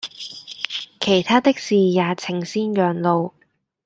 [0.99, 3.35] 其他的事也請先讓路